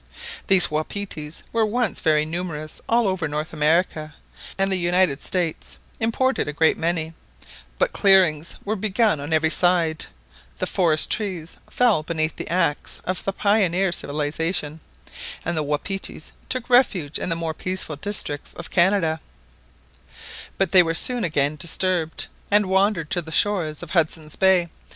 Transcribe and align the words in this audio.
These 0.47 0.71
wapitis 0.71 1.43
were 1.53 1.63
once 1.63 1.99
very 2.01 2.25
numerous 2.25 2.81
all 2.89 3.07
over 3.07 3.27
North 3.27 3.53
America, 3.53 4.15
and 4.57 4.71
the 4.71 4.75
United 4.75 5.21
States 5.21 5.77
imported 5.99 6.47
a 6.47 6.53
great 6.53 6.75
many; 6.75 7.13
but 7.77 7.93
clearings 7.93 8.55
were 8.65 8.75
begun 8.75 9.19
on 9.19 9.31
every 9.31 9.51
side, 9.51 10.07
the 10.57 10.65
forest 10.65 11.11
trees 11.11 11.57
fell 11.69 12.01
beneath 12.01 12.35
the 12.35 12.47
axe 12.49 12.99
of 13.05 13.23
the 13.25 13.31
pioneer 13.31 13.89
of 13.89 13.93
civilisation, 13.95 14.79
and 15.45 15.55
the 15.55 15.63
wapitis 15.63 16.31
took 16.49 16.67
refuge 16.67 17.19
in 17.19 17.29
the 17.29 17.35
more 17.35 17.53
peaceful 17.53 17.95
districts 17.95 18.55
of 18.55 18.71
Canada; 18.71 19.19
but 20.57 20.71
they 20.71 20.81
were 20.81 20.95
soon 20.95 21.23
again 21.23 21.57
disturbed, 21.57 22.25
and 22.49 22.65
wandered 22.65 23.11
to 23.11 23.21
the 23.21 23.31
shores 23.31 23.83
of 23.83 23.91
Hudson's 23.91 24.35
Bay. 24.35 24.67